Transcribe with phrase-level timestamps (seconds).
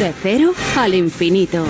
[0.00, 1.66] De cero al infinito.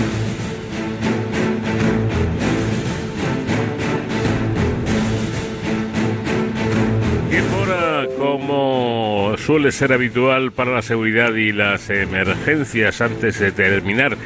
[8.17, 14.17] como suele ser habitual para la seguridad y las emergencias, antes de terminar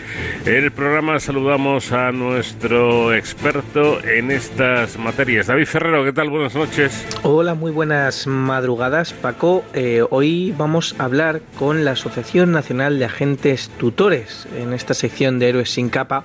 [0.45, 5.47] el programa saludamos a nuestro experto en estas materias.
[5.47, 6.29] David Ferrero, ¿qué tal?
[6.29, 7.07] Buenas noches.
[7.23, 9.65] Hola, muy buenas madrugadas, Paco.
[9.73, 15.39] Eh, hoy vamos a hablar con la Asociación Nacional de Agentes Tutores en esta sección
[15.39, 16.25] de Héroes sin capa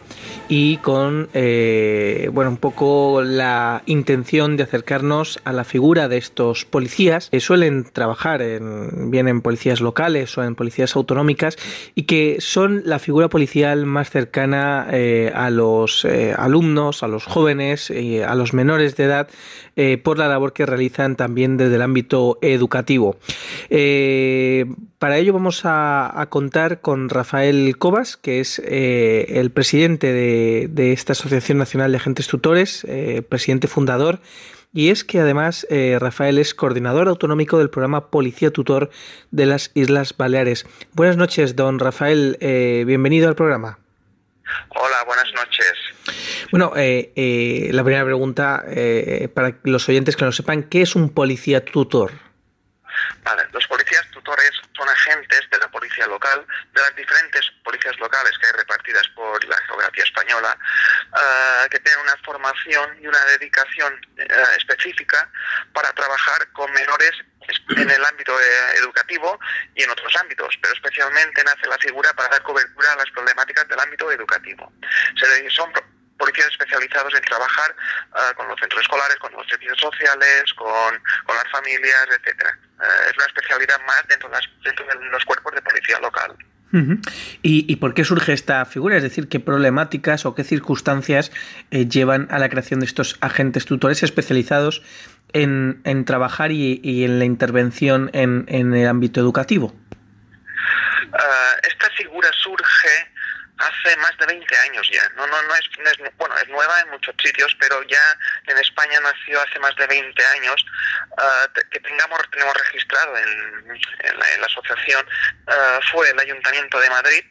[0.50, 6.66] y con, eh, bueno, un poco la intención de acercarnos a la figura de estos
[6.66, 11.58] policías que suelen trabajar en, bien en policías locales o en policías autonómicas
[11.96, 17.26] y que son la figura policial más cercana eh, a los eh, alumnos, a los
[17.26, 19.30] jóvenes, y a los menores de edad,
[19.76, 23.18] eh, por la labor que realizan también desde el ámbito educativo.
[25.00, 31.14] para ello vamos a, contar con Rafael Cobas, que es el presidente de, de, esta
[31.14, 32.86] Asociación Nacional de Agentes Tutores,
[33.30, 34.20] presidente fundador.
[34.72, 35.66] Y es que además
[36.00, 38.92] Rafael es coordinador autonómico del programa Policía Tutor
[39.32, 40.66] de las Islas Baleares.
[40.94, 42.38] Buenas noches, don Rafael.
[42.86, 43.80] bienvenido al programa.
[44.70, 45.74] Hola, buenas noches.
[46.52, 50.96] Bueno, eh, eh, la primera pregunta eh, para los oyentes que no sepan, ¿qué es
[50.96, 52.12] un policía tutor?
[53.24, 58.32] Vale, los policías tutores son agentes de la policía local, de las diferentes policías locales
[58.38, 60.58] que hay repartidas por la geografía española,
[61.70, 63.94] que tienen una formación y una dedicación
[64.58, 65.30] específica
[65.74, 67.12] para trabajar con menores
[67.70, 69.40] en el ámbito eh, educativo
[69.76, 73.68] y en otros ámbitos, pero especialmente nace la figura para dar cobertura a las problemáticas
[73.68, 74.72] del ámbito educativo.
[76.20, 77.76] Policías especializados en trabajar
[78.14, 80.94] ah, con los centros escolares, con los servicios sociales, con,
[81.28, 82.52] las familias, etcétera.
[82.82, 86.36] Eh, es una especialidad más dentro, de los cuerpos de policía local.
[87.42, 88.96] ¿Y, por qué surge esta figura?
[88.96, 91.32] Es decir, ¿qué problemáticas o qué circunstancias
[91.72, 94.84] eh, llevan a la creación de estos agentes tutores especializados
[95.34, 99.74] en, en trabajar y, en la intervención en, en el ámbito educativo?
[101.12, 103.10] Ah, esta figura surge
[103.60, 105.08] hace más de 20 años ya.
[105.16, 105.70] No, no, no es,
[106.18, 110.26] bueno, es nueva en muchos sitios, pero ya en España nació hace más de 20
[110.26, 110.66] años.
[111.18, 115.06] Ah, que tengamos tenemos registrado en, en, la, asociación
[115.48, 117.24] ah, fue el Ayuntamiento de Madrid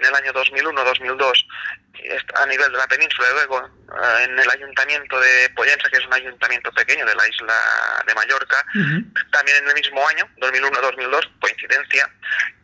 [0.00, 1.46] en el año 2001-2002
[2.34, 6.06] a nivel de la península y luego eh, en el ayuntamiento de Pollensa, que es
[6.06, 7.54] un ayuntamiento pequeño de la isla
[8.06, 8.64] de Mallorca,
[9.30, 12.10] también en el mismo año, 2001-2002, coincidencia,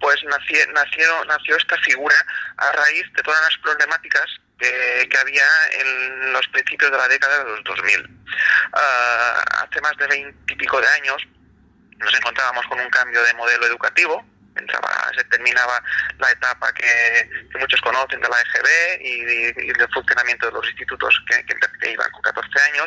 [0.01, 2.17] pues nació, nació esta figura
[2.57, 4.27] a raíz de todas las problemáticas
[4.59, 8.09] que, había en los principios de la década de los 2000.
[8.73, 11.23] Ah, hace más de veintipico de años
[11.99, 14.25] nos encontrábamos con un cambio de modelo educativo,
[15.17, 15.83] se terminaba
[16.19, 21.45] la etapa que, muchos conocen de la EGB y, el funcionamiento de los institutos que,
[21.45, 22.87] que, iban con 14 años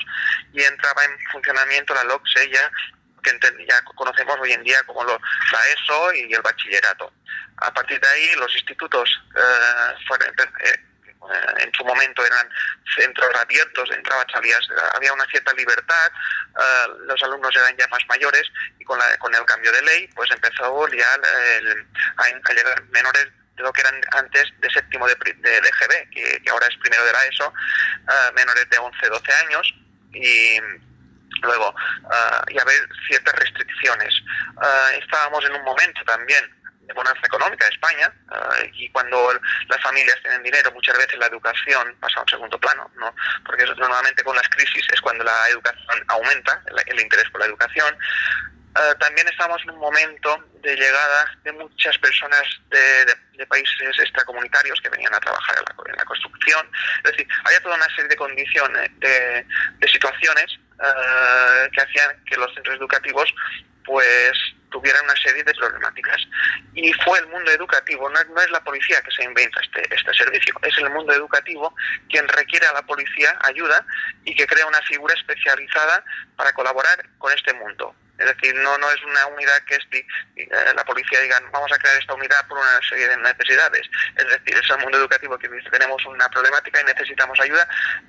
[0.53, 2.71] y entraba en funcionamiento la LOCSE ya
[3.21, 5.19] que ya conocemos hoy en día como lo,
[5.51, 7.11] la ESO y el bachillerato.
[7.57, 10.88] A partir de ahí los institutos eh, fueron, eh,
[11.29, 12.49] eh, en su momento eran
[12.95, 16.11] centros abiertos, entraba, salías, había una cierta libertad,
[16.57, 18.43] eh, los alumnos eran ya más mayores
[18.79, 21.05] y con, la, con el cambio de ley pues empezó ya
[22.17, 26.65] a, llegar menores de lo que eran antes de séptimo de, de, EGB, que, ahora
[26.67, 27.53] es primero de la ESO,
[28.07, 29.73] eh, menores de 11, 12 años
[30.13, 30.59] y
[31.43, 31.73] luego
[32.49, 34.13] y haber ciertas restricciones.
[34.99, 36.58] estábamos en un momento también
[36.89, 39.31] de bonanza económica de España eh, y cuando
[39.67, 43.13] las familias tienen dinero muchas veces la educación pasa a un segundo plano, ¿no?
[43.45, 47.95] porque normalmente con las crisis es cuando la educación aumenta, el, interés por la educación.
[48.75, 54.89] Eh, también estamos en un momento de llegada de muchas personas de, países extracomunitarios que
[54.89, 56.69] venían a trabajar en la, construcción.
[57.03, 59.45] Es decir, había toda una serie de condiciones, de,
[59.91, 63.33] situaciones eh, que hacían que los centros educativos
[63.85, 64.33] pues
[64.69, 66.17] tuvieran una serie de problemáticas.
[66.73, 70.53] Y fue el mundo educativo, no, es la policía que se inventa este, este servicio,
[70.61, 71.73] es el mundo educativo
[72.09, 73.85] quien requiere a la policía ayuda
[74.23, 76.03] y que crea una figura especializada
[76.35, 77.95] para colaborar con este mundo.
[78.19, 81.77] Es decir, no, no es una unidad que es, eh, la policía diga, vamos a
[81.77, 83.89] crear esta unidad por una serie de necesidades.
[84.17, 87.65] Es decir, es el mundo educativo que dice, tenemos una problemática y necesitamos ayuda,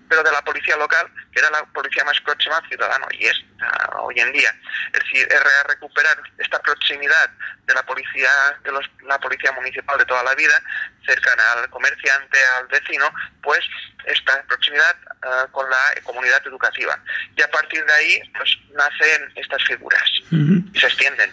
[0.09, 3.39] pero de la policía local, que era la policía más próxima al ciudadano, y es
[3.39, 4.53] uh, hoy en día.
[4.93, 7.31] Es decir, es recuperar esta proximidad
[7.67, 8.31] de la policía,
[8.65, 8.73] de
[9.06, 10.61] la policía municipal de toda la vida,
[11.06, 13.09] cercana al comerciante, al vecino,
[13.43, 13.61] pues
[14.06, 16.99] esta proximidad uh, con la comunidad educativa.
[17.37, 20.00] Y a partir de ahí, pues nacen estas figuras
[20.31, 21.31] y se extienden.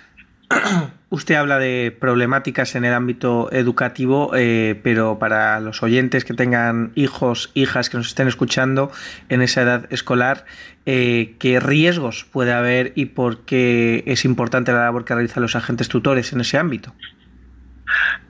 [1.10, 6.92] Usted habla de problemáticas en el ámbito educativo, eh, pero para los oyentes que tengan
[6.96, 8.92] hijos, hijas que nos estén escuchando
[9.30, 10.46] en esa edad escolar,
[10.86, 15.56] eh, ¿qué riesgos puede haber y por qué es importante la labor que realizan los
[15.56, 16.94] agentes tutores en ese ámbito?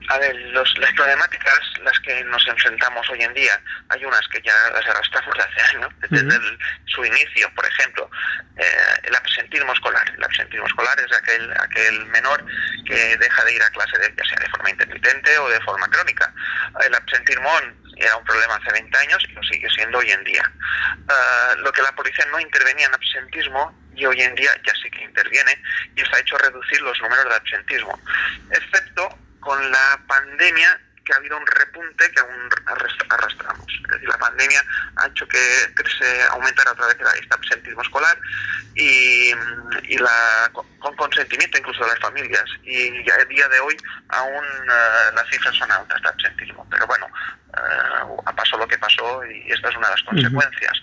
[0.08, 4.54] A ver, las problemáticas las que nos enfrentamos hoy en día, hay unas que ya
[4.72, 6.40] las arrastramos hace años, desde
[6.86, 8.10] su inicio, por ejemplo,
[8.56, 10.12] eh, el absentismo escolar.
[10.16, 12.44] El absentismo escolar es aquel, aquel menor
[12.86, 15.88] que deja de ir a clase, de, ya sea de forma intermitente o de forma
[15.88, 16.32] crónica.
[16.84, 17.50] El absentismo
[17.96, 20.52] era un problema hace 20 años y lo sigue siendo hoy en día.
[21.08, 24.90] Eh, lo que la policía no intervenía en absentismo y hoy en día ya sí
[24.90, 25.60] que interviene
[25.96, 28.00] y está hecho reducir los números de absentismo,
[28.50, 29.17] excepto
[29.48, 33.66] con la pandemia que ha habido un repunte que aún arrastramos.
[33.82, 34.62] Es decir, la pandemia
[34.96, 35.38] ha hecho que,
[35.98, 38.18] se aumentara otra vez el absentismo escolar
[38.74, 39.32] y,
[39.98, 42.44] la, con consentimiento incluso de las familias.
[42.62, 43.74] Y ya a día de hoy
[44.10, 46.66] aún uh, las cifras son altas de absentismo.
[46.70, 50.74] Pero bueno, uh, pasó lo que pasó y esta es una de las consecuencias.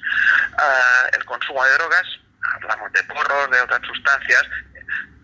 [0.54, 2.08] Uh, el consumo de drogas,
[2.56, 4.44] hablamos de porros, de otras sustancias,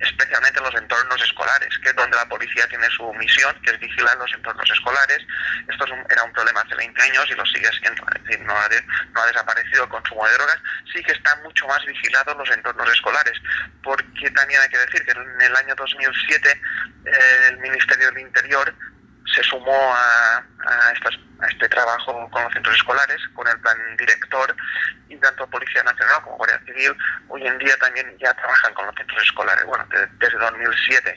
[0.02, 3.80] especialmente en los entornos escolares, que es donde la policía tiene su misión, que es
[3.80, 5.20] vigilar los entornos escolares.
[5.68, 8.68] Esto era un problema hace 20 años y lo sigue siendo, es decir, no ha,
[9.14, 10.58] no ha desaparecido el consumo de drogas,
[10.92, 13.40] sí que están mucho más vigilados los entornos escolares,
[13.84, 16.62] porque también hay que decir que en el año 2007
[17.06, 18.74] eh, el Ministerio del Interior
[19.36, 20.92] se sumó a, a,
[21.50, 24.56] este trabajo con los centros escolares, con el plan director,
[25.12, 26.96] y tanto Policía Nacional como Guardia Civil
[27.28, 29.86] hoy en día también ya trabajan con los centros escolares, bueno,
[30.20, 31.16] desde 2007,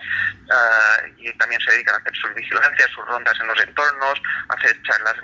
[0.50, 4.82] ah, y también se dedican a hacer sus vigilancias, sus rondas en los entornos, hacer
[4.82, 5.14] charlas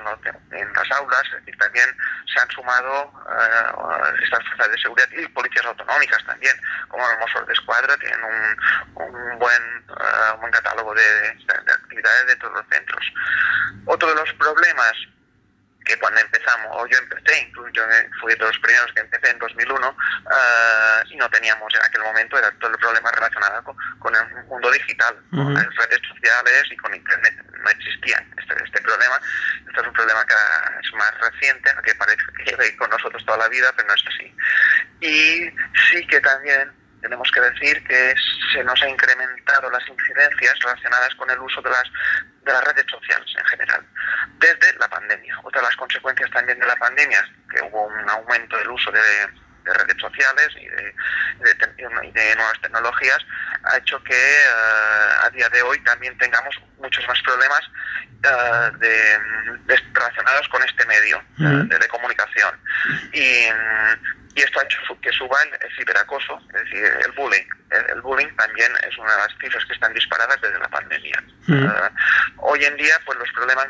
[0.53, 1.89] en, las aulas, es decir, también
[2.33, 6.57] se han sumado ah, estas fuerzas de seguridad y policías autonómicas también,
[6.89, 8.21] como los Mossos de Escuadra, tienen
[8.95, 13.13] un, buen, ah, buen catálogo de, de actividades de todos los centros.
[13.87, 14.90] Otro de los problemas
[15.85, 17.83] que cuando empezamos, o yo empecé, incluso yo
[18.21, 22.39] fui de los primeros que empecé en 2001, eh, y no teníamos en aquel momento,
[22.39, 26.95] era todo el problema relacionado con, el mundo digital, con las redes sociales y con
[26.95, 27.35] Internet.
[27.63, 29.21] No existía este, este problema.
[29.67, 30.35] Este es un problema que
[30.83, 34.05] es más reciente, que parece que lleva con nosotros toda la vida, pero no es
[34.07, 34.35] así.
[35.01, 35.51] Y
[35.91, 38.15] sí que también tenemos que decir que
[38.53, 41.85] se nos ha incrementado las incidencias relacionadas con el uso de las,
[42.43, 43.87] de las redes sociales en general,
[44.39, 45.39] desde la pandemia.
[45.43, 49.01] Otra de las consecuencias también de la pandemia que hubo un aumento del uso de,
[49.65, 50.95] redes sociales y de,
[52.13, 53.19] de, nuevas tecnologías,
[53.65, 57.61] ha hecho que eh, a día de hoy también tengamos muchos más problemas
[58.25, 59.19] uh, de,
[59.93, 62.55] relacionados con este medio de, comunicación.
[63.13, 63.47] Y
[64.35, 67.47] y esto ha hecho que suba el, ciberacoso, es decir, el bullying.
[67.93, 71.23] El, bullying también es una de las cifras que están disparadas desde la pandemia.
[71.47, 71.67] Mm.
[72.39, 73.67] Hoy en día, pues los problemas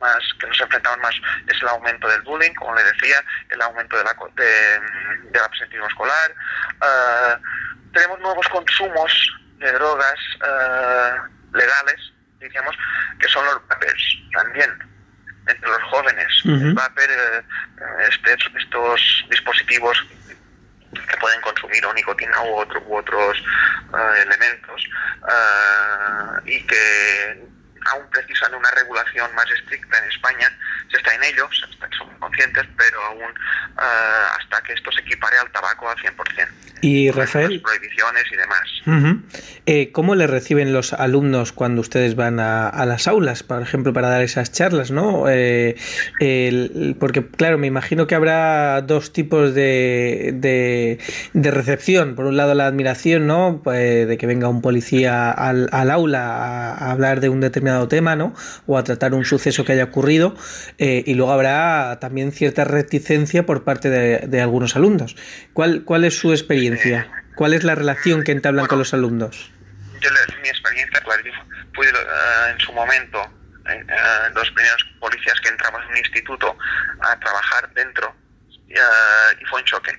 [0.00, 1.14] más que nos enfrentamos más
[1.46, 4.80] es el aumento del bullying, como le decía, el aumento de la, de,
[5.30, 6.34] del absentismo escolar.
[6.80, 7.38] Ah,
[7.92, 12.74] tenemos nuevos consumos de drogas ah, legales, digamos,
[13.18, 14.70] que son los papers también
[15.46, 16.42] entre los jóvenes.
[16.76, 17.42] Va a haber eh,
[18.08, 20.06] este, estos dispositivos
[20.92, 24.82] que pueden consumir o nicotina u, otro, u otros eh, elementos
[25.28, 27.46] eh, y que
[27.86, 30.50] aún precisan una regulación más estricta en España.
[30.90, 31.48] Se está en ello,
[31.96, 33.32] somos conscientes, pero aún
[33.76, 36.48] hasta que esto se equipare al tabaco al 100%.
[36.82, 37.60] Y Rafael.
[37.60, 38.68] prohibiciones y demás.
[39.66, 44.08] Eh, ¿Cómo le reciben los alumnos cuando ustedes van a, las aulas, por ejemplo, para
[44.08, 45.24] dar esas charlas, no?
[45.28, 45.76] Eh,
[46.98, 50.98] porque, claro, me imagino que habrá dos tipos de,
[51.34, 52.14] de, recepción.
[52.14, 53.60] Por un lado, la admiración, ¿no?
[53.62, 58.34] Pues, de que venga un policía al, aula a, hablar de un determinado tema, ¿no?
[58.66, 60.34] O a tratar un suceso que haya ocurrido.
[60.78, 65.16] Eh, y luego habrá también cierta reticencia por parte de, de algunos alumnos.
[65.52, 67.08] ¿Cuál, ¿Cuál es su experiencia?
[67.40, 69.50] ¿Cuál es la relación que entablan con los alumnos?
[70.02, 70.10] Yo,
[70.42, 71.22] mi experiencia, claro,
[71.72, 76.54] fui uh, en su momento uh, los primeros policías que entramos en un instituto
[77.00, 79.90] a trabajar dentro uh, y fue un choque.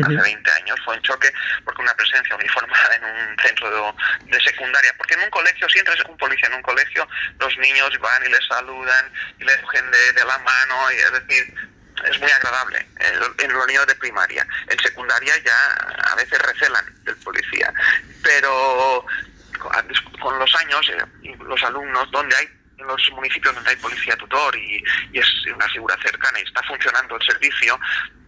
[0.00, 1.28] Hace 20 años fue un choque
[1.64, 3.92] porque una presencia uniformada en un centro
[4.30, 7.08] de, secundaria, porque en un colegio, si entras un policía en un colegio,
[7.40, 11.12] los niños van y les saludan y les cogen de, de la mano, y es
[11.26, 11.52] decir,
[12.04, 12.86] es muy agradable
[13.38, 14.46] en los niños de primaria.
[14.68, 17.72] En secundaria ya a veces recelan del policía,
[18.22, 19.06] pero
[20.20, 22.48] con los años, eh, los alumnos, donde hay
[22.78, 27.16] en los municipios donde hay policía tutor y, es una figura cercana y está funcionando
[27.16, 27.78] el servicio,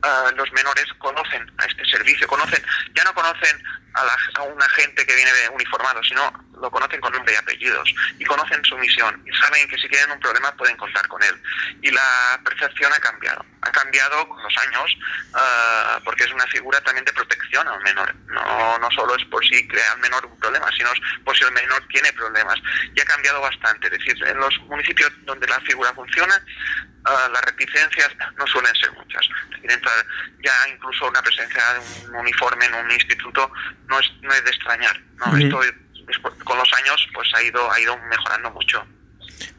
[0.02, 2.62] eh, los menores conocen a este servicio, conocen,
[2.94, 3.62] ya no conocen
[3.94, 7.94] a, la, a un agente que viene uniformado, sino lo conocen con nombre y apellidos
[8.18, 11.40] y conocen su misión y saben que si tienen un problema pueden contar con él.
[11.82, 14.96] Y la percepción ha cambiado, ha cambiado con los años
[15.34, 18.14] uh, porque es una figura también de protección al menor.
[18.26, 20.90] No, no solo es por si crea al menor un problema, sino
[21.24, 22.56] por si el menor tiene problemas.
[22.94, 23.86] Y ha cambiado bastante.
[23.86, 28.92] Es decir, en los municipios donde la figura funciona, uh, las reticencias no suelen ser
[28.92, 29.28] muchas.
[30.42, 33.50] Ya incluso una presencia de un uniforme en un instituto
[33.86, 35.00] no es, no es de extrañar.
[35.16, 35.36] ¿no?
[35.36, 35.60] Esto
[36.44, 38.84] con los años pues ha ido, ha ido mejorando mucho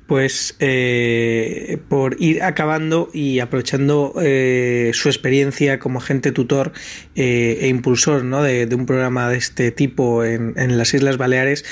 [0.09, 6.73] pues eh, por ir acabando y aprovechando eh, su experiencia como agente tutor
[7.13, 8.41] eh, e impulsor ¿no?
[8.41, 11.63] de, un programa de este tipo en, las Islas Baleares,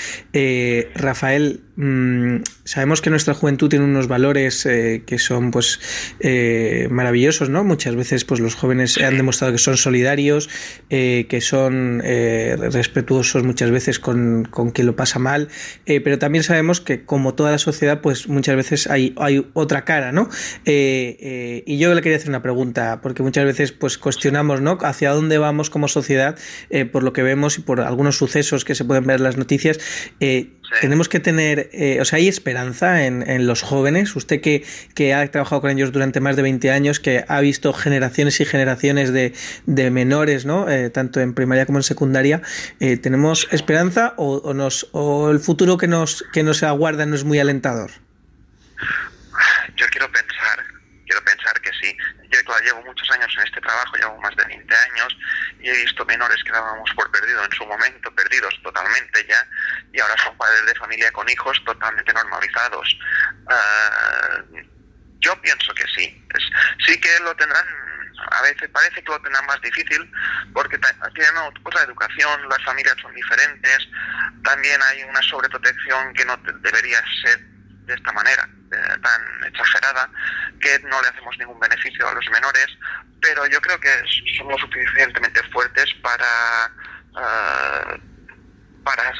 [0.94, 5.80] Rafael, mm, sabemos que nuestra juventud tiene unos valores que son pues
[6.90, 7.64] maravillosos, ¿no?
[7.64, 10.50] Muchas veces pues los jóvenes han demostrado que son solidarios,
[10.90, 15.48] que son respetuosos muchas veces con, con quien lo pasa mal,
[15.86, 20.12] pero también sabemos que como toda la sociedad pues muchas veces hay, hay otra cara,
[20.12, 20.30] ¿no?
[20.66, 24.78] Eh, eh, y yo le quería hacer una pregunta, porque muchas veces pues cuestionamos, ¿no?
[24.82, 26.38] Hacia dónde vamos como sociedad,
[26.70, 29.38] eh, por lo que vemos y por algunos sucesos que se pueden ver en las
[29.38, 29.80] noticias.
[30.82, 31.70] Tenemos que tener,
[32.02, 34.16] o sea, hay esperanza en, los jóvenes.
[34.16, 37.74] Usted que, que, ha trabajado con ellos durante más de 20 años, que ha visto
[37.74, 39.34] generaciones y generaciones de,
[39.66, 40.66] de menores, ¿no?
[40.92, 42.42] tanto en primaria como en secundaria,
[42.80, 47.24] ¿tenemos esperanza o, o, nos, o el futuro que nos, que nos aguarda no es
[47.24, 47.92] muy alentador?
[49.76, 50.64] Yo quiero pensar,
[51.06, 51.96] quiero pensar que sí.
[52.30, 55.18] Yo llevo muchos años en este trabajo, llevo más de 20 años
[55.60, 59.48] y he visto menores que dábamos por perdido en su momento, perdidos totalmente ya,
[59.92, 63.00] y ahora son padres de familia con hijos totalmente normalizados.
[63.46, 64.58] Uh,
[65.20, 66.28] yo pienso que sí.
[66.86, 67.66] sí que lo tendrán
[68.32, 70.12] a veces parece que lo tendrán más difícil
[70.54, 70.80] porque
[71.14, 73.88] tienen otra educación, las familias son diferentes,
[74.44, 77.40] también hay una sobreprotección que no debería ser
[77.88, 80.10] de esta manera, eh, tan exagerada,
[80.60, 82.68] que no le hacemos ningún beneficio a los menores,
[83.22, 83.90] pero yo creo que
[84.38, 86.72] somos suficientemente fuertes para,
[87.14, 89.14] uh, para,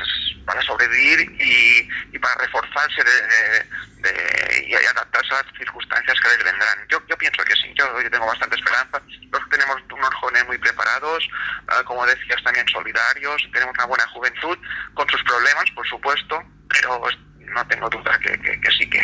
[0.46, 6.88] para, sobrevivir y, y para reforzarse de, y adaptarse a las circunstancias que les vendrán.
[6.90, 9.02] Yo, yo pienso que sí, yo, tengo bastante esperanza.
[9.32, 11.28] Los tenemos unos jóvenes muy preparados,
[11.68, 14.58] uh, como decías, también solidarios, tenemos una buena juventud,
[14.94, 17.08] con sus problemas, por supuesto, pero
[17.54, 19.00] no tengo duda que, sí que,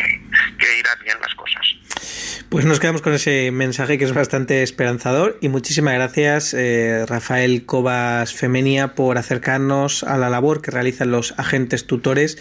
[0.79, 2.43] irán bien las cosas.
[2.49, 7.65] Pues nos quedamos con ese mensaje que es bastante esperanzador y muchísimas gracias eh, Rafael
[7.65, 12.37] Cobas Femenia por acercarnos a la labor que realizan los agentes tutores.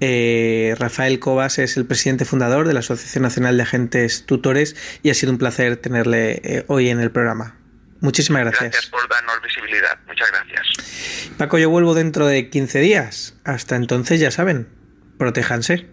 [0.00, 5.10] Eh, Rafael Cobas es el presidente fundador de la Asociación Nacional de Agentes Tutores y
[5.10, 7.56] ha sido un placer tenerle eh, hoy en el programa.
[8.00, 8.70] Muchísimas gracias.
[8.70, 9.98] Gracias por darnos visibilidad.
[10.06, 11.30] Muchas gracias.
[11.38, 13.38] Paco, yo vuelvo dentro de 15 días.
[13.44, 14.68] Hasta entonces, ya saben,
[15.18, 15.84] protéjanse.